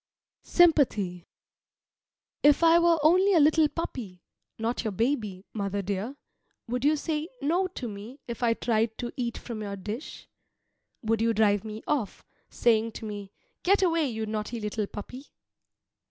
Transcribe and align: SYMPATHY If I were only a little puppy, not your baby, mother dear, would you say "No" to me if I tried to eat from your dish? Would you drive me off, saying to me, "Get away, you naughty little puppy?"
SYMPATHY 0.41 1.27
If 2.41 2.63
I 2.63 2.79
were 2.79 2.97
only 3.03 3.35
a 3.35 3.39
little 3.39 3.67
puppy, 3.69 4.23
not 4.57 4.83
your 4.83 4.89
baby, 4.89 5.45
mother 5.53 5.83
dear, 5.83 6.15
would 6.67 6.83
you 6.83 6.95
say 6.97 7.29
"No" 7.39 7.67
to 7.67 7.87
me 7.87 8.19
if 8.27 8.41
I 8.41 8.55
tried 8.55 8.97
to 8.97 9.13
eat 9.15 9.37
from 9.37 9.61
your 9.61 9.75
dish? 9.75 10.27
Would 11.03 11.21
you 11.21 11.35
drive 11.35 11.63
me 11.63 11.83
off, 11.85 12.25
saying 12.49 12.93
to 12.93 13.05
me, 13.05 13.31
"Get 13.61 13.83
away, 13.83 14.07
you 14.09 14.25
naughty 14.25 14.59
little 14.59 14.87
puppy?" 14.87 15.25